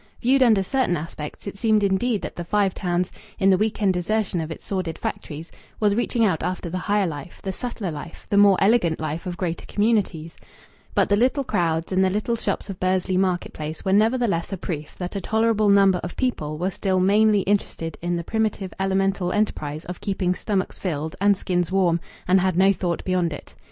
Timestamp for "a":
14.51-14.57, 15.15-15.21